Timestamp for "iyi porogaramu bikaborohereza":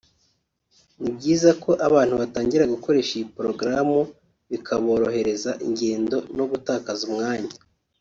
3.15-5.51